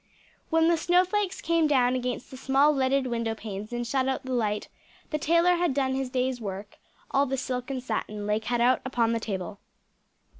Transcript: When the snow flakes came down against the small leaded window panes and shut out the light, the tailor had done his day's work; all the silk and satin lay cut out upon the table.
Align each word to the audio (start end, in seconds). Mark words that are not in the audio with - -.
When 0.49 0.67
the 0.67 0.77
snow 0.77 1.05
flakes 1.05 1.41
came 1.41 1.67
down 1.67 1.93
against 1.93 2.31
the 2.31 2.35
small 2.37 2.73
leaded 2.73 3.05
window 3.05 3.35
panes 3.35 3.71
and 3.71 3.85
shut 3.85 4.07
out 4.07 4.25
the 4.25 4.33
light, 4.33 4.67
the 5.11 5.19
tailor 5.19 5.57
had 5.57 5.75
done 5.75 5.93
his 5.93 6.09
day's 6.09 6.41
work; 6.41 6.79
all 7.11 7.27
the 7.27 7.37
silk 7.37 7.69
and 7.69 7.83
satin 7.83 8.25
lay 8.25 8.39
cut 8.39 8.61
out 8.61 8.81
upon 8.83 9.13
the 9.13 9.19
table. 9.19 9.59